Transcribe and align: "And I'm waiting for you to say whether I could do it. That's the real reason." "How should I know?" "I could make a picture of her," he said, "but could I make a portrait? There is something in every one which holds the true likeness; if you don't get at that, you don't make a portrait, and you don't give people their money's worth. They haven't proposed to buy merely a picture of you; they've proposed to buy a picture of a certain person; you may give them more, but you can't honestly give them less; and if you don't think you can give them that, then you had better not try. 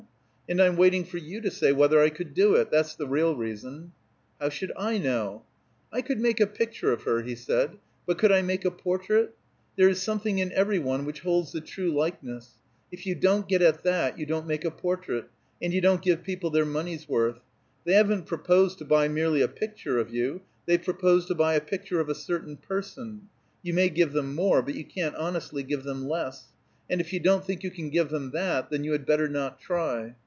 "And 0.49 0.61
I'm 0.61 0.75
waiting 0.75 1.05
for 1.05 1.17
you 1.17 1.39
to 1.39 1.49
say 1.49 1.71
whether 1.71 2.01
I 2.01 2.09
could 2.09 2.33
do 2.33 2.55
it. 2.55 2.69
That's 2.69 2.93
the 2.95 3.07
real 3.07 3.37
reason." 3.37 3.93
"How 4.37 4.49
should 4.49 4.73
I 4.75 4.97
know?" 4.97 5.45
"I 5.93 6.01
could 6.01 6.19
make 6.19 6.41
a 6.41 6.45
picture 6.45 6.91
of 6.91 7.03
her," 7.03 7.21
he 7.21 7.35
said, 7.35 7.77
"but 8.05 8.17
could 8.17 8.33
I 8.33 8.41
make 8.41 8.65
a 8.65 8.69
portrait? 8.71 9.33
There 9.77 9.87
is 9.87 10.01
something 10.01 10.39
in 10.39 10.51
every 10.51 10.77
one 10.77 11.05
which 11.05 11.21
holds 11.21 11.53
the 11.53 11.61
true 11.61 11.93
likeness; 11.93 12.55
if 12.91 13.05
you 13.05 13.15
don't 13.15 13.47
get 13.47 13.61
at 13.61 13.83
that, 13.85 14.19
you 14.19 14.25
don't 14.25 14.45
make 14.45 14.65
a 14.65 14.71
portrait, 14.71 15.29
and 15.61 15.71
you 15.71 15.79
don't 15.79 16.01
give 16.01 16.21
people 16.25 16.49
their 16.49 16.65
money's 16.65 17.07
worth. 17.07 17.39
They 17.85 17.93
haven't 17.93 18.25
proposed 18.25 18.77
to 18.79 18.83
buy 18.83 19.07
merely 19.07 19.41
a 19.41 19.47
picture 19.47 19.99
of 19.99 20.13
you; 20.13 20.41
they've 20.65 20.83
proposed 20.83 21.29
to 21.29 21.33
buy 21.35 21.53
a 21.53 21.61
picture 21.61 22.01
of 22.01 22.09
a 22.09 22.13
certain 22.13 22.57
person; 22.57 23.29
you 23.63 23.73
may 23.73 23.87
give 23.87 24.11
them 24.11 24.35
more, 24.35 24.61
but 24.61 24.75
you 24.75 24.83
can't 24.83 25.15
honestly 25.15 25.63
give 25.63 25.83
them 25.83 26.09
less; 26.09 26.51
and 26.89 26.99
if 26.99 27.13
you 27.13 27.21
don't 27.21 27.45
think 27.45 27.63
you 27.63 27.71
can 27.71 27.89
give 27.89 28.09
them 28.09 28.31
that, 28.31 28.69
then 28.69 28.83
you 28.83 28.91
had 28.91 29.05
better 29.05 29.29
not 29.29 29.57
try. 29.57 30.13